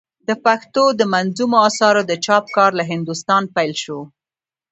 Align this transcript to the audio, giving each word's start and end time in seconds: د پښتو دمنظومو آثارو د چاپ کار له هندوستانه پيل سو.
د 0.27 0.29
پښتو 0.45 0.83
دمنظومو 1.01 1.57
آثارو 1.67 2.01
د 2.09 2.13
چاپ 2.25 2.45
کار 2.55 2.71
له 2.79 2.83
هندوستانه 2.91 3.47
پيل 3.55 3.71
سو. 3.83 3.97